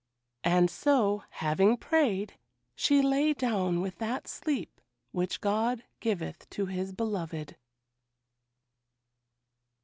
And 0.43 0.71
so, 0.71 1.25
having 1.29 1.77
prayed, 1.77 2.33
she 2.73 3.03
lay 3.03 3.33
down 3.33 3.81
with 3.81 3.99
that 3.99 4.27
sleep 4.27 4.81
which 5.11 5.41
God 5.41 5.83
giveth 5.99 6.49
to 6.57 6.65
His 6.65 6.91
beloved. 6.91 7.55